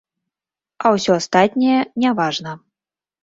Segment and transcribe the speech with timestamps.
[0.83, 2.51] А ўсё астатняе не важна.